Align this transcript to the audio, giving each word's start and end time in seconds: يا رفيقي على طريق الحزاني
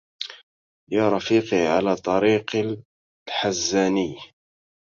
يا 0.91 1.09
رفيقي 1.09 1.67
على 1.77 1.95
طريق 1.95 2.51
الحزاني 3.35 4.15